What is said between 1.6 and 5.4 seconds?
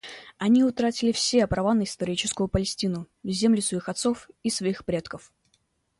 на историческую Палестину— землю своих отцов и своих предков.